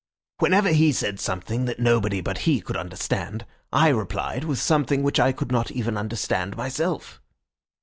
Whenever 0.39 0.69
he 0.69 0.91
said 0.91 1.19
something 1.19 1.65
that 1.65 1.79
nobody 1.79 2.21
but 2.21 2.39
he 2.39 2.59
could 2.59 2.75
understand, 2.75 3.45
I 3.71 3.89
replied 3.89 4.45
with 4.45 4.57
something 4.57 5.03
which 5.03 5.19
I 5.19 5.31
could 5.31 5.51
not 5.51 5.69
even 5.69 5.95
understand 5.95 6.57
myself. 6.57 7.21